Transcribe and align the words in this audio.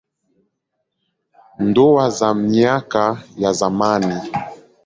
Ndoa 1.59 2.09
za 2.09 2.33
miaka 2.33 3.23
ya 3.37 3.53
zamani. 3.53 4.15